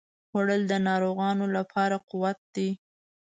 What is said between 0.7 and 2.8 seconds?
د ناروغانو لپاره قوت دی